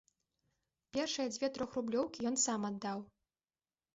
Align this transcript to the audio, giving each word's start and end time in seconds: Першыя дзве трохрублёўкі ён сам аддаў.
Першыя 0.97 1.27
дзве 1.35 1.49
трохрублёўкі 1.57 2.19
ён 2.29 2.35
сам 2.47 2.61
аддаў. 2.73 2.99